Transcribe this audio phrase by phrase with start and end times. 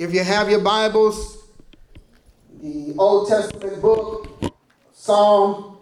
[0.00, 1.36] If you have your Bibles,
[2.62, 4.50] the Old Testament book,
[4.94, 5.76] Psalm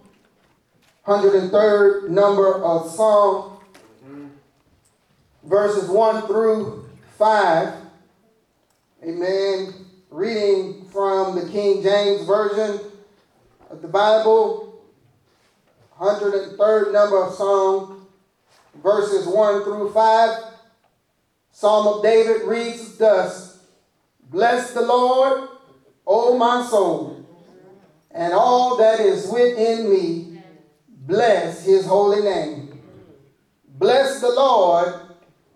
[1.07, 3.61] 103rd number of Psalm,
[5.45, 7.75] verses 1 through 5.
[9.05, 9.87] Amen.
[10.11, 12.81] Reading from the King James Version
[13.71, 14.83] of the Bible,
[15.97, 18.09] 103rd number of Psalm,
[18.83, 20.45] verses 1 through 5.
[21.53, 23.48] Psalm of David reads thus
[24.31, 25.49] Bless the Lord,
[26.07, 27.25] O my soul,
[28.11, 30.43] and all that is within me,
[30.87, 32.79] bless his holy name.
[33.67, 35.01] Bless the Lord,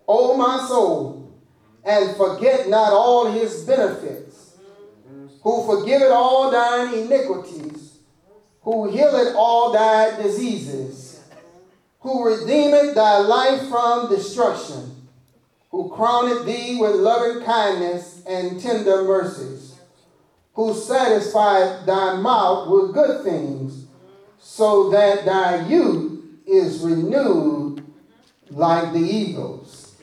[0.07, 1.31] O my soul,
[1.83, 4.57] and forget not all his benefits,
[5.43, 7.99] who forgiveth all thine iniquities,
[8.61, 11.21] who healeth all thy diseases,
[11.99, 15.02] who redeemeth thy life from destruction
[15.73, 19.73] who crowned thee with loving kindness and tender mercies,
[20.53, 23.87] who satisfied thy mouth with good things,
[24.37, 27.83] so that thy youth is renewed
[28.51, 29.95] like the eagles.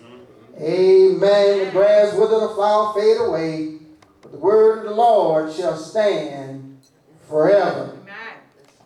[0.61, 1.67] Amen.
[1.67, 3.79] The grass wither, the flower fade away,
[4.23, 6.81] but the word of the Lord shall stand
[7.29, 7.97] forever.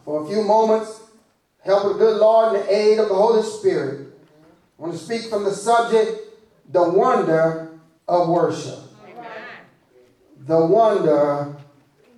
[0.05, 1.01] For a few moments,
[1.65, 4.09] help of the good Lord and the aid of the Holy Spirit.
[4.79, 6.24] I want to speak from the subject
[6.71, 8.79] the wonder of worship.
[10.47, 11.57] The wonder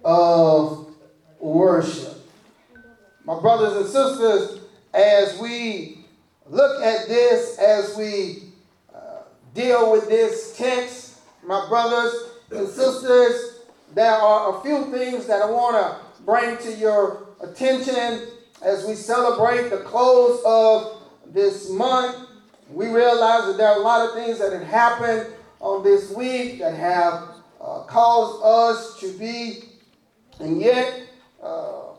[0.05, 0.95] of
[1.39, 2.15] worship.
[3.25, 4.61] My brothers and sisters,
[4.95, 5.99] as we
[6.49, 8.45] look at this, as we
[8.95, 9.23] uh,
[9.55, 12.13] deal with this text, my brothers
[12.51, 13.61] and sisters,
[13.95, 18.29] there are a few things that I want to bring to your attention
[18.63, 21.03] as we celebrate the close of
[21.33, 22.26] this month
[22.71, 25.27] we realize that there are a lot of things that have happened
[25.61, 27.29] on this week that have
[27.61, 29.65] uh, caused us to be,
[30.41, 31.03] and yet
[31.43, 31.93] uh,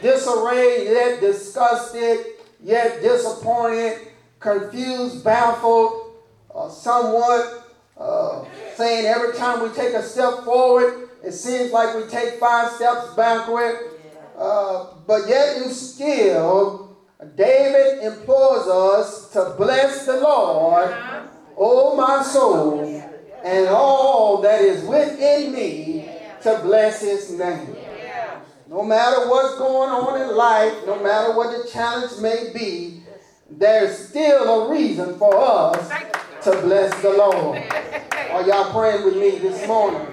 [0.00, 2.26] disarrayed, yet disgusted,
[2.62, 4.08] yet disappointed,
[4.40, 6.14] confused, baffled,
[6.54, 7.64] uh, somewhat
[7.96, 12.70] uh, saying every time we take a step forward, it seems like we take five
[12.72, 13.90] steps backward.
[14.36, 16.93] Uh, but yet and still,
[17.36, 20.94] David implores us to bless the Lord,
[21.56, 22.80] O my soul,
[23.44, 26.08] and all that is within me
[26.42, 27.76] to bless his name.
[28.68, 33.02] No matter what's going on in life, no matter what the challenge may be,
[33.50, 35.88] there's still a reason for us
[36.44, 37.58] to bless the Lord.
[38.30, 40.06] Are y'all praying with me this morning?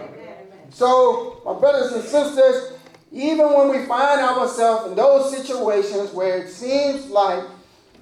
[0.69, 2.73] So, my brothers and sisters,
[3.11, 7.43] even when we find ourselves in those situations where it seems like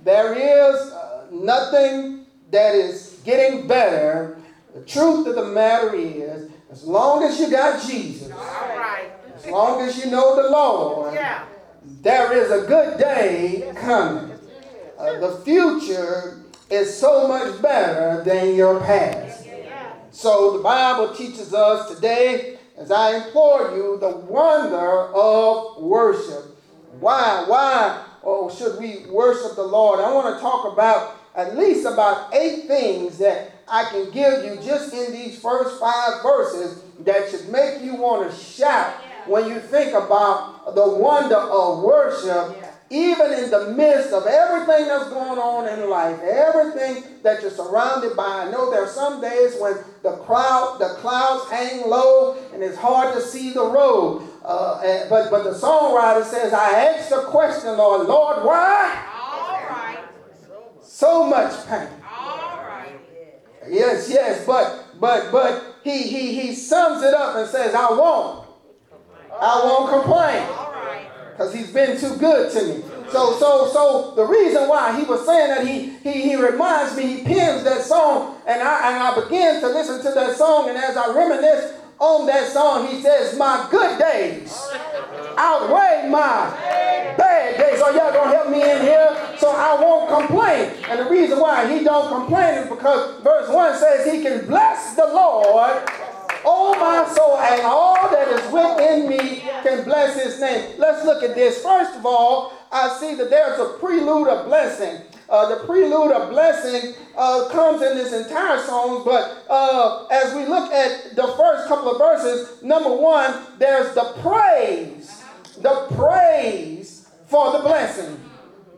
[0.04, 4.38] there is uh, nothing that is getting better,
[4.74, 8.32] the truth of the matter is, as long as you got Jesus,
[9.36, 11.46] as long as you know the Lord, yeah.
[12.02, 14.38] there is a good day coming.
[14.98, 19.48] Uh, the future is so much better than your past.
[20.12, 26.58] So the Bible teaches us today as I implore you the wonder of worship.
[27.00, 27.44] Why?
[27.46, 30.00] Why or should we worship the Lord?
[30.00, 34.56] I want to talk about at least about eight things that I can give you
[34.64, 38.94] just in these first five verses that should make you want to shout
[39.28, 42.58] when you think about the wonder of worship
[42.90, 48.16] even in the midst of everything that's going on in life, everything that you're surrounded
[48.16, 48.46] by.
[48.48, 52.78] I know there are some days when the crowd, the clouds hang low and it's
[52.78, 54.28] hard to see the road.
[54.44, 59.06] Uh, but but the songwriter says, "I asked the question, Lord, Lord, why?
[59.22, 60.00] All right.
[60.82, 61.88] So much pain.
[62.10, 63.00] All right.
[63.70, 68.48] Yes, yes, but but but he he he sums it up and says, "I won't,
[69.40, 70.69] I won't complain."
[71.40, 72.84] Because he's been too good to me.
[73.12, 77.08] So, so, so the reason why he was saying that he he he reminds me,
[77.08, 80.78] he pins that song, and I and I begin to listen to that song, and
[80.78, 84.54] as I reminisce on that song, he says, My good days
[85.38, 86.52] outweigh my
[87.18, 87.82] bad days.
[87.82, 89.36] Are y'all gonna help me in here?
[89.38, 90.74] So I won't complain.
[90.90, 94.96] And the reason why he don't complain is because verse 1 says he can bless
[94.96, 95.90] the Lord
[96.46, 100.76] Oh, my soul, and all that is within me can bless his name.
[100.78, 101.62] Let's look at this.
[101.62, 105.02] First of all, I see that there's a prelude of blessing.
[105.30, 110.46] Uh, the prelude of blessing uh, comes in this entire song, but uh, as we
[110.46, 115.24] look at the first couple of verses, number one, there's the praise,
[115.62, 118.20] the praise for the blessing.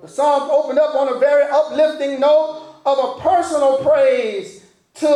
[0.01, 4.65] The psalm opened up on a very uplifting note of a personal praise
[4.95, 5.07] to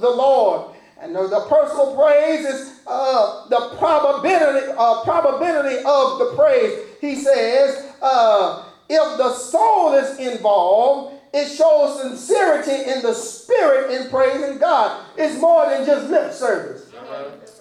[0.00, 0.73] the Lord.
[1.04, 6.78] And the, the personal praise is uh, the probability, uh, probability of the praise.
[6.98, 14.08] He says, uh, if the soul is involved, it shows sincerity in the spirit in
[14.08, 15.04] praising God.
[15.18, 16.90] It's more than just lip service.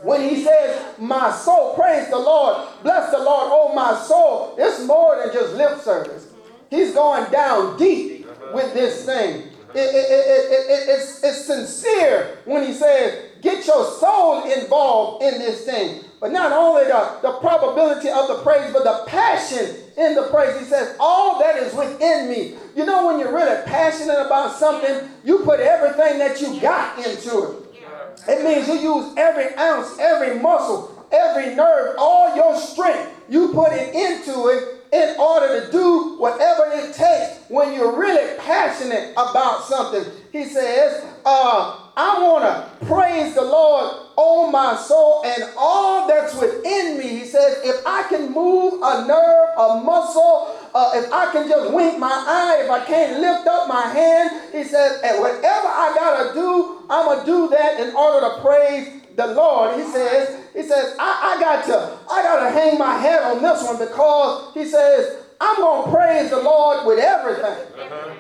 [0.04, 4.86] When he says, My soul, praise the Lord, bless the Lord, oh my soul, it's
[4.86, 6.32] more than just lip service.
[6.70, 9.50] He's going down deep with this thing.
[9.76, 15.66] It, it, it, it's, it's sincere when he says, Get your soul involved in this
[15.66, 16.04] thing.
[16.22, 20.58] But not only the, the probability of the praise, but the passion in the praise.
[20.60, 22.56] He says, All that is within me.
[22.76, 27.44] You know, when you're really passionate about something, you put everything that you got into
[27.44, 27.64] it.
[28.28, 33.10] It means you use every ounce, every muscle, every nerve, all your strength.
[33.30, 37.23] You put it into it in order to do whatever it takes
[37.64, 40.04] when you're really passionate about something.
[40.32, 46.36] He says, uh, I want to praise the Lord, oh my soul, and all that's
[46.36, 47.08] within me.
[47.08, 51.72] He says, if I can move a nerve, a muscle, uh, if I can just
[51.72, 55.94] wink my eye, if I can't lift up my hand, he says, and whatever I
[55.96, 59.80] got to do, I'm going to do that in order to praise the Lord.
[59.80, 63.42] He says, he says, I, I got to, I got to hang my head on
[63.42, 67.44] this one because he says, I'm going to praise the Lord with everything.
[67.44, 68.14] Uh-huh.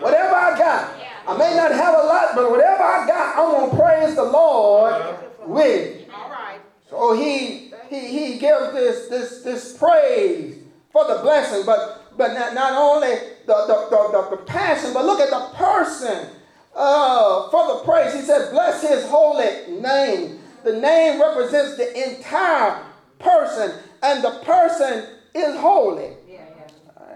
[0.00, 0.94] Whatever I got.
[1.28, 4.24] I may not have a lot, but whatever I got, I'm going to praise the
[4.24, 5.46] Lord uh-huh.
[5.48, 6.08] with.
[6.14, 6.60] All right.
[6.88, 10.56] So he, he, he gives this, this, this praise
[10.90, 13.16] for the blessing, but, but not, not only
[13.46, 16.26] the, the, the, the, the passion, but look at the person
[16.74, 18.14] uh, for the praise.
[18.14, 20.40] He said, Bless his holy name.
[20.64, 22.82] The name represents the entire
[23.18, 23.72] person,
[24.02, 26.12] and the person is holy.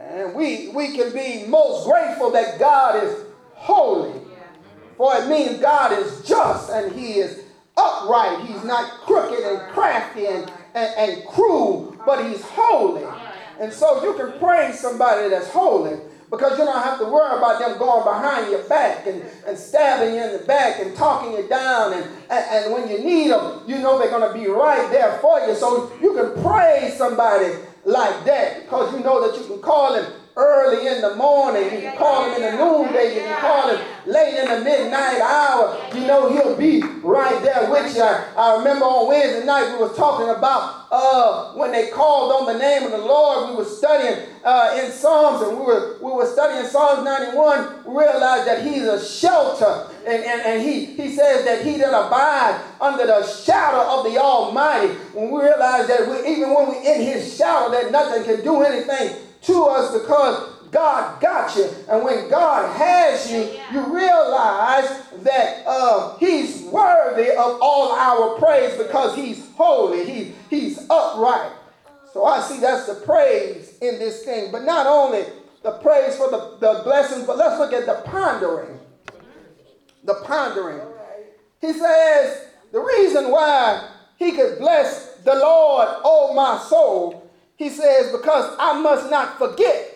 [0.09, 3.25] And we, we can be most grateful that God is
[3.55, 4.21] holy.
[4.97, 7.43] For it means God is just and he is
[7.77, 8.47] upright.
[8.47, 13.05] He's not crooked and crafty and, and, and cruel, but he's holy.
[13.61, 15.99] And so you can praise somebody that's holy
[16.31, 20.15] because you don't have to worry about them going behind your back and, and stabbing
[20.15, 21.93] you in the back and talking you down.
[21.93, 25.19] And, and, and when you need them, you know they're going to be right there
[25.19, 25.55] for you.
[25.55, 27.55] So you can praise somebody
[27.87, 31.65] like that because you know that you can call him early in the morning.
[31.65, 33.15] You can call him in the noonday.
[33.15, 35.81] You can call him late in the midnight hour.
[35.95, 38.03] You know he'll be right there with you.
[38.03, 42.59] I remember on Wednesday night we were talking about uh, when they called on the
[42.59, 43.51] name of the Lord.
[43.51, 47.85] We were studying uh, in Psalms and we were we were studying Psalms 91.
[47.87, 49.91] We realized that he's a shelter.
[50.07, 54.19] And, and, and he, he says that he that abides under the shadow of the
[54.21, 54.93] Almighty.
[55.15, 58.63] When we realize that we, even when we're in his shadow, that nothing can do
[58.63, 61.69] anything to us because God got you.
[61.89, 68.77] And when God has you, you realize that uh, He's worthy of all our praise
[68.77, 71.53] because He's holy, he, He's upright.
[72.13, 74.51] So I see that's the praise in this thing.
[74.51, 75.25] But not only
[75.63, 78.79] the praise for the, the blessings, but let's look at the pondering.
[80.05, 80.81] The pondering.
[81.61, 87.26] He says the reason why he could bless the Lord, oh my soul,
[87.57, 89.95] he says, because I must not forget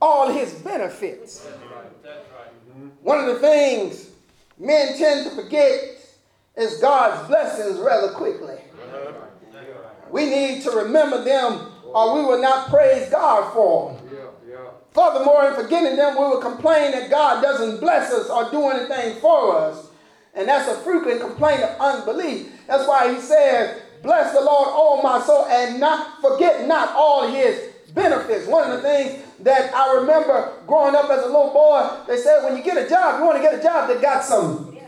[0.00, 1.46] all his benefits.
[3.02, 4.10] One of the things
[4.58, 5.72] men tend to forget
[6.56, 8.56] is God's blessings rather quickly.
[10.10, 14.02] We need to remember them or we will not praise God for them.
[14.92, 19.20] Furthermore, in forgetting them, we will complain that God doesn't bless us or do anything
[19.20, 19.88] for us.
[20.34, 22.66] And that's a frequent complaint of unbelief.
[22.66, 27.26] That's why he says, Bless the Lord, all my soul, and not forget not all
[27.26, 28.46] his benefits.
[28.46, 32.44] One of the things that I remember growing up as a little boy, they said
[32.44, 34.78] when you get a job, you want to get a job that got some.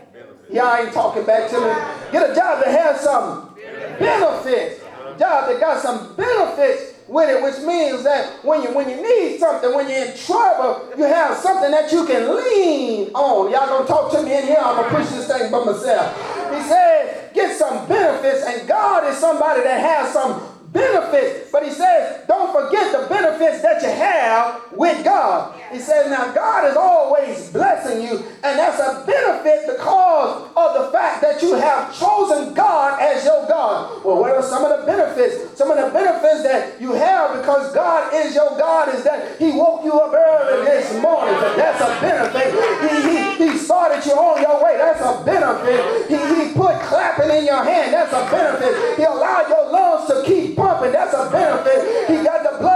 [0.49, 1.67] Y'all ain't talking back to me.
[2.13, 3.53] Get a job that has some
[3.99, 4.79] benefits.
[5.19, 9.37] Job that got some benefits with it, which means that when you when you need
[9.37, 13.51] something, when you're in trouble, you have something that you can lean on.
[13.51, 14.57] Y'all gonna talk to me in here?
[14.63, 16.38] I'm gonna push this thing by myself.
[16.55, 20.41] He says, get some benefits, and God is somebody that has some
[20.71, 21.51] benefits.
[21.51, 25.55] But he says, don't forget the benefits that you have with God.
[25.71, 30.91] He says, now God is always blessing you, and that's a benefit because of the
[30.91, 34.03] fact that you have chosen God as your God.
[34.03, 35.57] Well, what are some of the benefits?
[35.57, 39.51] Some of the benefits that you have because God is your God is that He
[39.51, 41.35] woke you up early this morning.
[41.55, 42.49] That's a benefit.
[42.89, 44.77] He, he, he started you on your way.
[44.77, 46.09] That's a benefit.
[46.09, 47.93] He, he put clapping in your hand.
[47.93, 48.97] That's a benefit.
[48.97, 50.91] He allowed your lungs to keep pumping.
[50.91, 52.09] That's a benefit.
[52.09, 52.68] He got the blood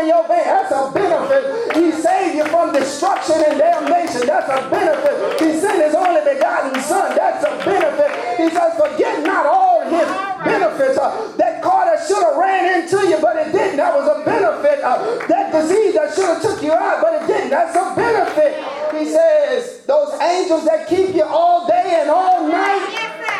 [0.00, 0.46] over your bed.
[0.46, 1.76] That's a benefit.
[1.76, 4.26] He saved you from destruction and damnation.
[4.26, 5.40] That's a benefit.
[5.40, 7.16] He sent his only begotten son.
[7.16, 8.10] That's a benefit.
[8.40, 10.08] He says, forget not all his
[10.44, 10.98] benefits.
[10.98, 13.76] Uh, that car that should have ran into you, but it didn't.
[13.76, 14.82] That was a benefit.
[14.82, 17.50] Uh, that disease that should have took you out, but it didn't.
[17.50, 18.56] That's a benefit.
[18.98, 22.88] He says, those angels that keep you all day and all night,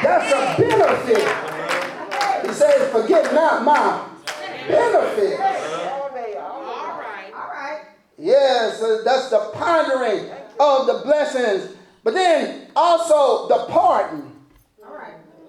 [0.02, 1.24] that's a benefit.
[2.46, 4.06] He says, forget not my
[4.68, 5.89] benefits.
[8.20, 11.74] Yes, that's the pondering of the blessings.
[12.04, 14.30] But then also the pardon.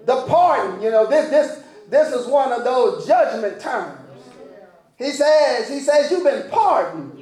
[0.05, 3.99] The pardon, you know, this this this is one of those judgment terms.
[4.97, 7.17] He says, he says, you've been pardoned.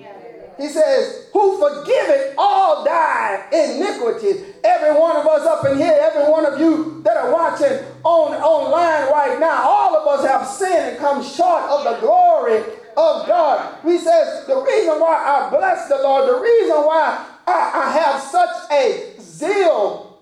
[0.58, 4.44] He says, who forgiveth all thy iniquities.
[4.64, 8.34] Every one of us up in here, every one of you that are watching on
[8.34, 12.62] online right now, all of us have sinned and come short of the glory
[12.98, 13.78] of God.
[13.84, 18.22] He says, the reason why I bless the Lord, the reason why I, I have
[18.22, 20.22] such a zeal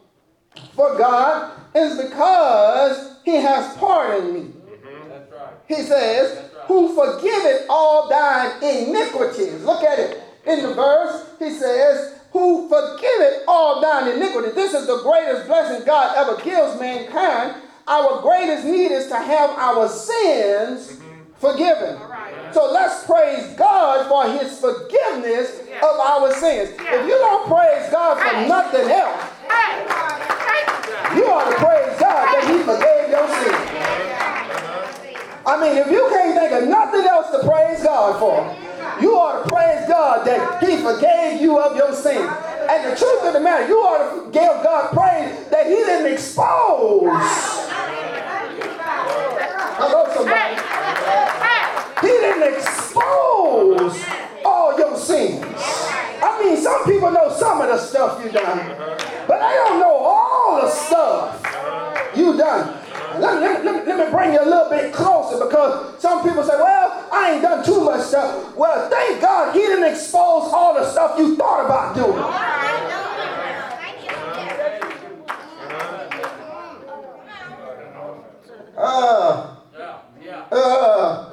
[0.76, 4.40] for God is because he has pardoned me.
[4.42, 5.74] Mm-hmm.
[5.74, 9.64] He says, who forgiveth all thine iniquities.
[9.64, 11.26] Look at it in the verse.
[11.40, 14.54] He says, who forgiveth all thine iniquities.
[14.54, 17.62] This is the greatest blessing God ever gives mankind.
[17.88, 21.07] Our greatest need is to have our sins mm-hmm.
[21.40, 22.00] Forgiven.
[22.54, 26.72] So let's praise God for his forgiveness of our sins.
[26.80, 29.22] If you don't praise God for nothing else,
[31.16, 33.78] you ought to praise God that he forgave your sins.
[35.46, 38.56] I mean, if you can't think of nothing else to praise God for,
[39.02, 42.30] you ought to praise God that he forgave you of your sins.
[42.70, 46.12] And the truth of the matter, you ought to give God praise that he didn't
[46.12, 47.08] expose.
[49.80, 50.58] Hello, somebody.
[52.02, 54.06] He didn't expose
[54.44, 55.44] all your sins.
[56.22, 58.58] I mean, some people know some of the stuff you done,
[59.26, 62.78] but they don't know all the stuff you done.
[63.22, 66.58] Let, let, let, let me bring you a little bit closer because some people say,
[66.58, 68.54] well, I ain't done too much stuff.
[68.58, 72.20] Well, thank God he didn't expose all the stuff you thought about doing.
[78.76, 79.56] Uh,
[80.52, 81.30] uh,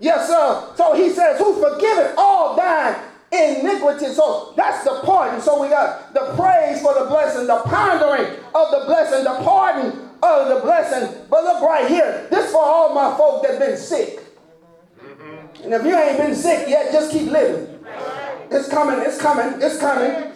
[0.00, 0.74] Yes, sir.
[0.74, 2.96] So he says, Who forgiveth all thine
[3.32, 4.12] iniquity.
[4.12, 5.40] So that's the pardon.
[5.40, 10.10] So we got the praise for the blessing, the pondering of the blessing, the pardon
[10.22, 11.26] of the blessing.
[11.30, 12.28] But look right here.
[12.30, 14.20] This for all my folk that been sick.
[15.00, 15.64] Mm-hmm.
[15.64, 17.78] And if you ain't been sick yet, just keep living.
[18.50, 20.30] It's coming, it's coming, it's coming.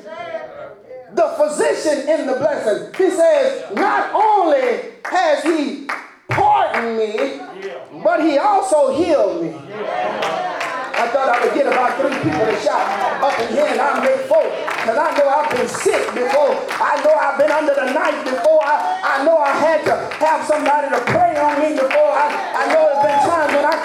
[1.15, 2.93] The physician in the blessing.
[2.97, 5.87] He says, not only has he
[6.29, 7.41] pardoned me,
[8.03, 9.55] but he also healed me.
[10.97, 12.81] I thought I would get about three people to shout
[13.21, 14.49] up in here and I make four.
[14.49, 16.57] Because I know I've been sick before.
[16.73, 18.65] I know I've been under the knife before.
[18.65, 22.17] I, I know I had to have somebody to pray on me before.
[22.17, 23.76] I, I know there's been times when I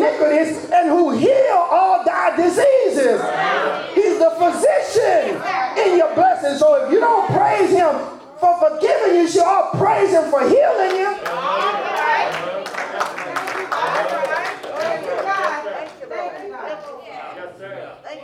[0.00, 3.20] iniquities and who heal all thy diseases.
[3.94, 5.36] He's the physician
[5.78, 6.58] in your blessing.
[6.58, 7.94] So if you don't praise him
[8.38, 11.16] for forgiving you, you should all praise him for healing you.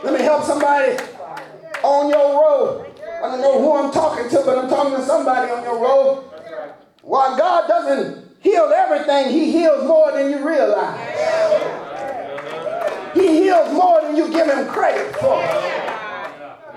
[0.03, 0.97] Let me help somebody
[1.83, 2.93] on your road.
[3.23, 6.23] I don't know who I'm talking to, but I'm talking to somebody on your road.
[7.01, 10.97] While God doesn't heal everything, He heals more than you realize.
[13.13, 15.41] He heals more than you give Him credit for.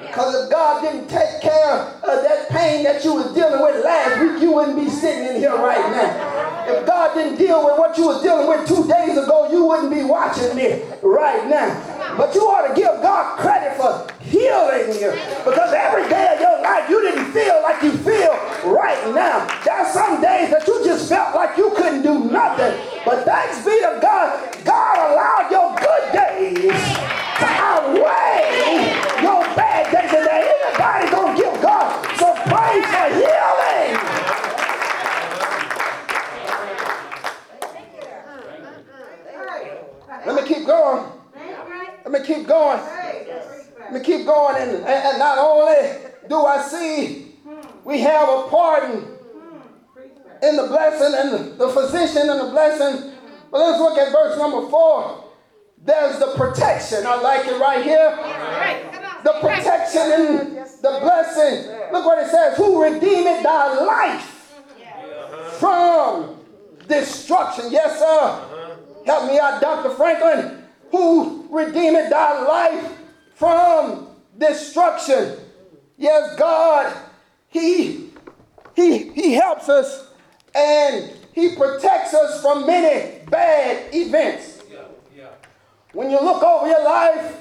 [0.01, 4.21] Because if God didn't take care of that pain that you was dealing with last
[4.21, 6.67] week, you wouldn't be sitting in here right now.
[6.67, 9.93] If God didn't deal with what you was dealing with two days ago, you wouldn't
[9.93, 12.17] be watching me right now.
[12.17, 15.13] But you ought to give God credit for healing you.
[15.45, 18.31] Because every day of your God you didn't feel like you feel
[18.71, 19.45] right now.
[19.65, 22.79] There's some days that you just felt like you couldn't do nothing.
[23.05, 26.71] But thanks be to God, God allowed your good days
[27.43, 28.87] to outweigh
[29.19, 30.15] your bad days.
[30.15, 31.91] And that anybody gonna give God
[32.23, 33.99] some praise for healing.
[40.25, 41.03] Let me keep going.
[42.05, 42.81] Let me keep going.
[43.81, 44.55] Let me keep going.
[44.63, 47.35] And, and not only do I see
[47.85, 49.17] we have a pardon
[50.43, 53.13] in the blessing and the physician and the blessing,
[53.51, 55.25] but let's look at verse number four.
[55.83, 57.07] There's the protection.
[57.07, 58.17] I like it right here.
[59.25, 61.71] The protection and the blessing.
[61.93, 62.57] Look what it says.
[62.57, 64.55] Who redeemed thy life
[65.59, 66.37] from
[66.87, 67.67] destruction.
[67.71, 68.77] Yes, sir.
[69.07, 69.91] Help me out, Dr.
[69.95, 70.65] Franklin.
[70.91, 72.99] Who redeemed thy life
[73.35, 74.09] from
[74.39, 75.37] destruction.
[76.01, 76.97] Yes, God,
[77.49, 78.11] He
[78.75, 80.09] He He helps us
[80.55, 84.63] and He protects us from many bad events.
[85.93, 87.37] When you look over your life,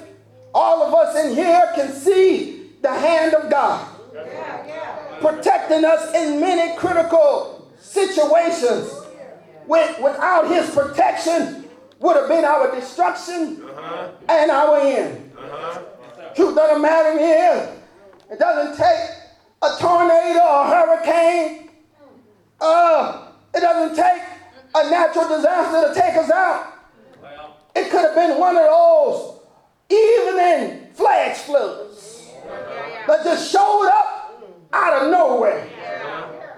[0.52, 3.86] all of us in here can see the hand of God
[5.20, 8.92] protecting us in many critical situations.
[9.66, 11.64] With, without His protection,
[12.00, 14.08] would have been our destruction uh-huh.
[14.28, 15.32] and our end.
[15.38, 15.82] Uh-huh.
[16.34, 17.79] Truth of the matter is,
[18.30, 19.10] it doesn't take
[19.62, 21.70] a tornado or a hurricane.
[22.60, 24.22] Uh, it doesn't take
[24.74, 26.74] a natural disaster to take us out.
[27.74, 29.40] It could have been one of those
[29.88, 32.28] evening flash floods
[33.06, 35.66] that just showed up out of nowhere.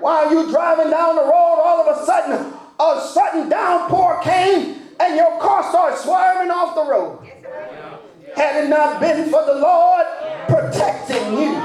[0.00, 5.16] While you driving down the road, all of a sudden, a sudden downpour came and
[5.16, 7.28] your car started swerving off the road.
[8.34, 10.06] Had it not been for the Lord
[10.48, 11.61] protecting you,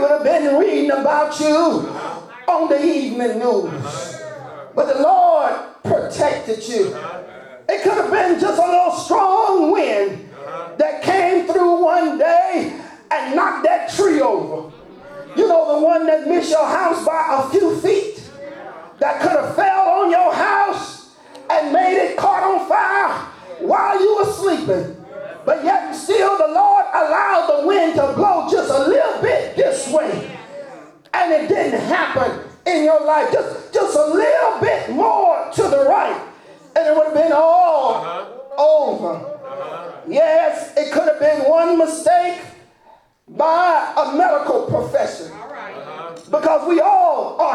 [0.00, 1.88] would have been reading about you
[2.48, 4.20] on the evening news.
[4.74, 5.52] But the Lord
[5.82, 6.96] protected you.
[7.68, 10.30] It could have been just a little strong wind
[10.78, 12.80] that came through one day
[13.10, 14.72] and knocked that tree over.
[15.36, 18.28] You know, the one that missed your house by a few feet,
[18.98, 21.14] that could have fell on your house
[21.50, 24.99] and made it caught on fire while you were sleeping.
[25.44, 29.90] But yet still the Lord allowed the wind to blow just a little bit this
[29.92, 30.36] way.
[31.12, 33.32] And it didn't happen in your life.
[33.32, 36.28] Just, just a little bit more to the right.
[36.76, 38.62] And it would have been all uh-huh.
[38.62, 39.14] over.
[39.14, 39.92] Uh-huh.
[40.08, 42.40] Yes, it could have been one mistake
[43.28, 45.32] by a medical profession.
[45.32, 46.14] Uh-huh.
[46.30, 47.49] Because we all are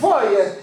[0.00, 0.57] not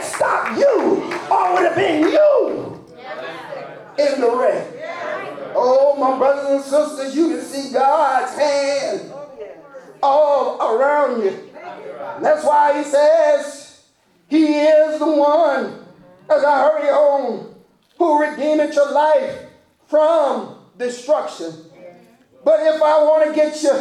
[0.00, 2.84] that stopped you, or would have been you
[3.98, 4.66] in the wreck.
[5.54, 9.12] Oh, my brothers and sisters, you can see God's hand
[10.02, 11.50] all around you.
[12.22, 13.82] That's why he says
[14.28, 15.84] he is the one
[16.30, 17.54] as I hurry on,
[17.98, 19.40] who redeemed your life
[19.86, 21.52] from destruction.
[22.44, 23.72] But if I want to get you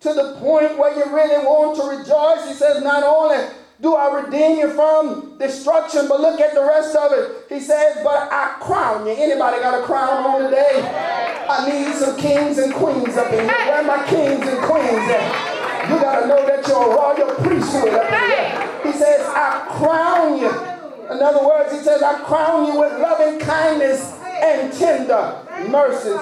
[0.00, 3.46] to the point where you really want to rejoice, he says, not only
[3.80, 7.46] do I redeem you from destruction, but look at the rest of it.
[7.48, 9.12] He says, but I crown you.
[9.12, 11.46] Anybody got a crown on today?
[11.48, 13.48] I need some kings and queens up in here.
[13.48, 15.88] Where my kings and queens at?
[15.88, 18.92] You got to know that you're a royal priesthood up here.
[18.92, 20.70] He says, I crown you
[21.10, 26.20] in other words, he says, I crown you with loving kindness and tender mercies.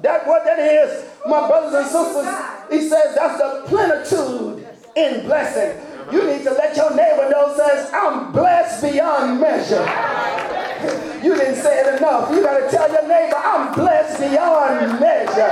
[0.00, 2.70] That's what that is, my brothers and sisters.
[2.70, 5.82] He says that's the plenitude in blessing.
[6.12, 9.84] You need to let your neighbor know, says, I'm blessed beyond measure.
[11.22, 12.30] You didn't say it enough.
[12.30, 15.50] You got to tell your neighbor, I'm blessed beyond measure.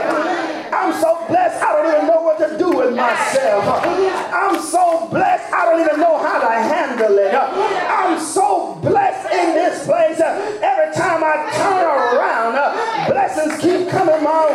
[0.73, 3.65] I'm so blessed, I don't even know what to do with myself.
[4.33, 7.35] I'm so blessed, I don't even know how to handle it.
[7.35, 10.21] I'm so blessed in this place.
[10.21, 12.55] Every time I turn around,
[13.09, 14.54] blessings keep coming my way.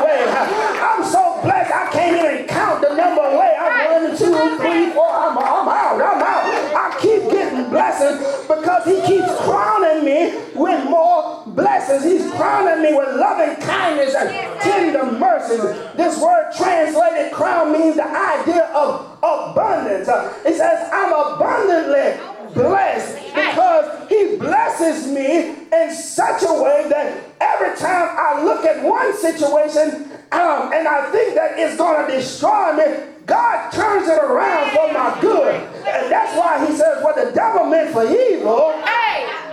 [11.90, 12.22] blessings.
[12.22, 15.62] He's crowning me with loving kindness and tender mercies.
[15.96, 20.08] This word translated crown means the idea of abundance.
[20.08, 22.20] Uh, it says, I'm abundantly
[22.54, 28.84] blessed because he blesses me in such a way that every time I look at
[28.84, 34.18] one situation um, and I think that it's going to destroy me, God turns it
[34.18, 35.56] around for my good.
[35.56, 39.49] And that's why he says, What the devil meant for evil, hey.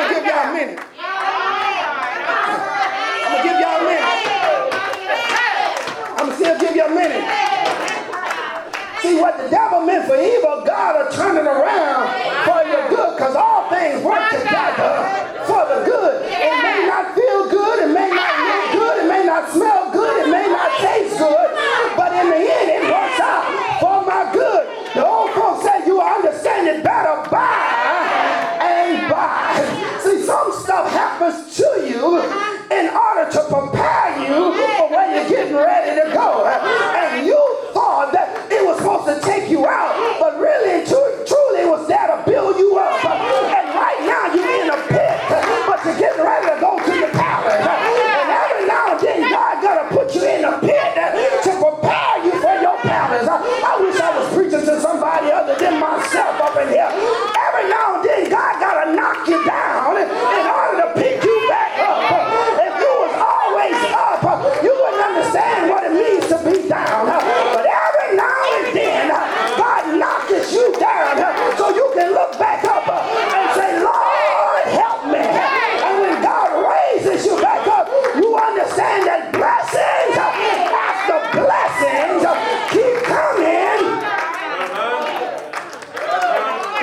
[0.00, 0.80] I'm gonna give y'all a minute.
[3.20, 4.08] I'm gonna give y'all a minute.
[6.16, 7.24] I'm gonna still give you a minute.
[9.02, 12.08] See what the devil meant for evil, God are turning around
[12.46, 15.29] for your good, cause all things work together.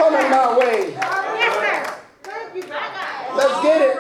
[0.10, 0.96] coming my way.
[3.36, 3.97] Let's get it.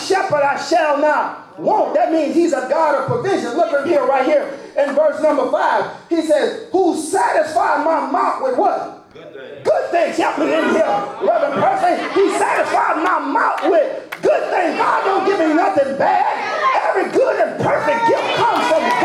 [0.00, 1.94] shepherd, I shall not want.
[1.94, 3.56] That means he's a God of provision.
[3.56, 5.90] Look at here, right here in verse number five.
[6.08, 9.12] He says, Who satisfied my mouth with what?
[9.12, 9.64] Good things.
[9.64, 10.16] Good things.
[10.16, 11.92] Help me in here, Reverend Percy.
[12.14, 14.76] He satisfied my mouth with good things.
[14.78, 16.24] God don't give me nothing bad.
[16.88, 18.99] Every good and perfect gift comes from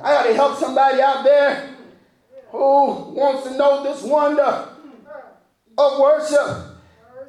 [0.00, 1.74] I got to help somebody out there
[2.50, 4.68] who wants to know this wonder
[5.78, 6.76] of worship.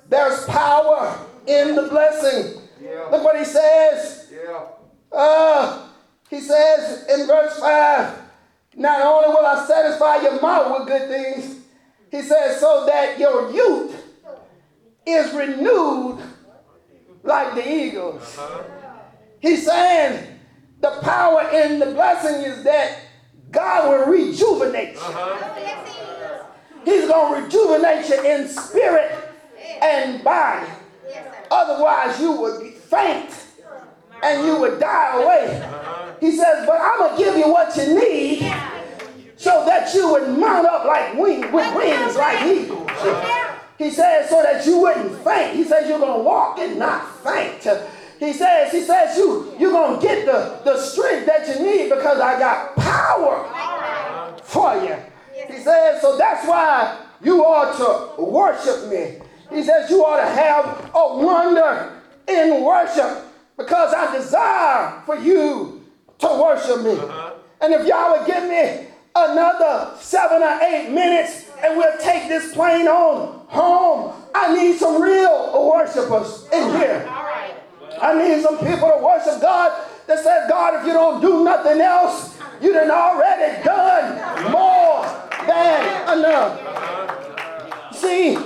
[0.10, 2.62] There's power in the blessing.
[2.82, 3.08] Yeah.
[3.12, 4.32] Look what he says.
[4.32, 4.66] Yeah.
[5.12, 5.88] Uh,
[6.30, 8.22] he says in verse 5
[8.76, 11.60] Not only will I satisfy your mouth with good things,
[12.12, 13.96] he says, so that your youth
[15.06, 16.22] is renewed
[17.24, 18.38] like the eagles.
[18.38, 18.64] Uh-huh.
[19.40, 20.33] He's saying,
[20.84, 23.00] the power and the blessing is that
[23.52, 25.00] God will rejuvenate you.
[25.00, 26.44] Uh-huh.
[26.84, 29.16] He's going to rejuvenate you in spirit
[29.82, 30.70] and body.
[31.50, 33.34] Otherwise, you would faint
[34.22, 35.62] and you would die away.
[35.64, 36.12] Uh-huh.
[36.20, 38.40] He says, But I'm going to give you what you need
[39.38, 42.90] so that you would mount up like with wings like eagles.
[42.90, 43.56] Uh-huh.
[43.78, 45.56] He says, So that you wouldn't faint.
[45.56, 47.66] He says, You're going to walk and not faint.
[48.24, 51.90] He says, he says, you, you're going to get the, the strength that you need
[51.90, 54.96] because I got power for you.
[55.54, 59.20] He says, so that's why you ought to worship me.
[59.54, 63.26] He says, you ought to have a wonder in worship
[63.58, 65.84] because I desire for you
[66.20, 66.92] to worship me.
[66.92, 67.34] Uh-huh.
[67.60, 72.54] And if y'all would give me another seven or eight minutes and we'll take this
[72.54, 77.33] plane on home, I need some real worshipers in here.
[78.04, 79.72] I need some people to worship God
[80.08, 85.06] that said, God, if you don't do nothing else, you done already done more
[85.48, 87.96] than enough.
[87.96, 88.38] See,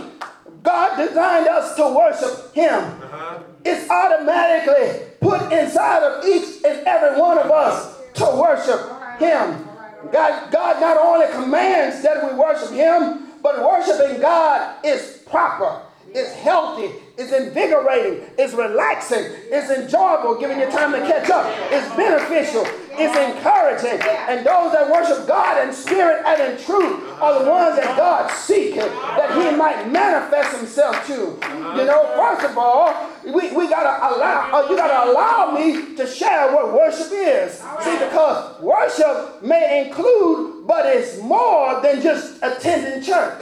[0.62, 2.84] God designed us to worship Him.
[2.84, 3.40] Uh-huh.
[3.66, 8.80] It's automatically put inside of each and every one of us to worship
[9.18, 9.66] Him.
[10.12, 15.82] God, God not only commands that we worship Him, but worshiping God is proper,
[16.14, 21.90] it's healthy, it's invigorating, it's relaxing, it's enjoyable, giving you time to catch up, it's
[21.96, 24.00] beneficial, it's encouraging.
[24.30, 28.30] And those that worship God in spirit and in truth are the ones that God
[28.32, 31.14] seeks that He might manifest Himself to.
[31.14, 32.94] You know, first of all,
[33.26, 37.54] we, we gotta allow, uh, you gotta allow me to share what worship is.
[37.82, 43.42] See, because worship may include, but it's more than just attending church.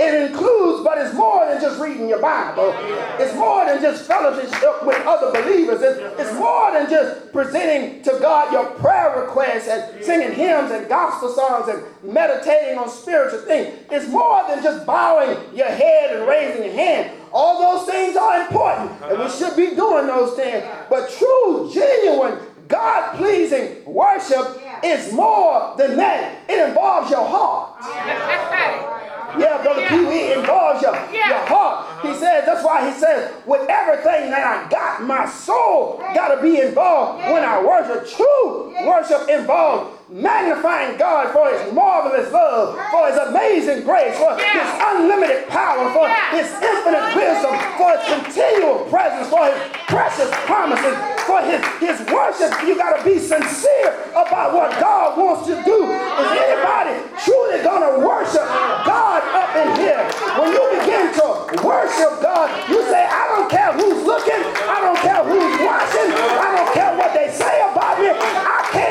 [0.00, 0.71] It includes,
[1.02, 2.74] it's more than just reading your Bible.
[3.18, 4.50] It's more than just fellowship
[4.84, 5.82] with other believers.
[5.82, 10.88] It's, it's more than just presenting to God your prayer requests and singing hymns and
[10.88, 13.78] gospel songs and meditating on spiritual things.
[13.90, 17.10] It's more than just bowing your head and raising your hand.
[17.32, 20.64] All those things are important, and we should be doing those things.
[20.90, 22.38] But true, genuine,
[22.68, 26.48] God pleasing worship is more than that.
[26.48, 28.91] It involves your heart.
[29.38, 32.02] Yeah, Brother Pee Wee, involves your, your heart.
[32.02, 32.18] He uh-huh.
[32.18, 36.60] says, that's why he says, with everything that I got, my soul got to be
[36.60, 37.22] involved.
[37.32, 38.08] When I worship.
[38.08, 44.68] True worship involves magnifying God for his marvelous love, for his amazing grace, for his
[44.92, 46.04] unlimited power, for
[46.36, 49.56] his infinite wisdom, for his continual presence, for his
[49.88, 50.92] precious promises,
[51.24, 52.52] for his, his worship.
[52.60, 55.78] You got to be sincere about what God wants to do.
[55.88, 56.92] Is anybody
[57.24, 58.44] truly going to worship
[58.84, 60.02] God up in here?
[60.36, 61.26] When you begin to
[61.64, 66.48] worship God, you say, I don't care who's looking, I don't care who's watching, I
[66.52, 68.12] don't care what they say about me.
[68.12, 68.81] I came